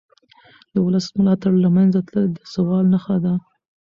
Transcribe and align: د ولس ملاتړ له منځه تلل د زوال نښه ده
د 0.73 0.75
ولس 0.85 1.05
ملاتړ 1.17 1.53
له 1.63 1.69
منځه 1.77 1.99
تلل 2.07 2.27
د 2.33 2.37
زوال 2.53 2.85
نښه 2.93 3.17
ده 3.25 3.33